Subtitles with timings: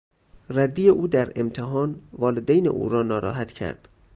[0.49, 3.89] ردی او در امتحان والدین او را ناراحت کرد.